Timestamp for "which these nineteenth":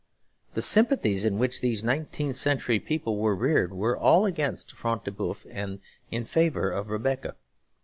1.37-2.35